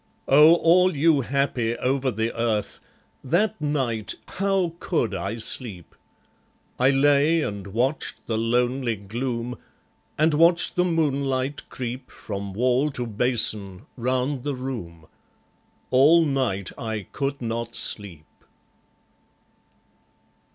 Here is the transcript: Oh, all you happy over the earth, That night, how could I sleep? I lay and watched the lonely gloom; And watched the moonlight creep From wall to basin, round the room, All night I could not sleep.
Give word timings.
Oh, 0.27 0.55
all 0.55 0.97
you 0.97 1.21
happy 1.21 1.75
over 1.75 2.09
the 2.09 2.35
earth, 2.35 2.79
That 3.23 3.61
night, 3.61 4.15
how 4.27 4.73
could 4.79 5.13
I 5.13 5.35
sleep? 5.35 5.93
I 6.79 6.89
lay 6.89 7.43
and 7.43 7.67
watched 7.67 8.25
the 8.25 8.35
lonely 8.35 8.95
gloom; 8.95 9.59
And 10.17 10.33
watched 10.33 10.75
the 10.75 10.85
moonlight 10.85 11.69
creep 11.69 12.09
From 12.09 12.51
wall 12.53 12.89
to 12.93 13.05
basin, 13.05 13.85
round 13.95 14.43
the 14.43 14.55
room, 14.55 15.05
All 15.91 16.25
night 16.25 16.71
I 16.79 17.05
could 17.11 17.39
not 17.39 17.75
sleep. 17.75 18.25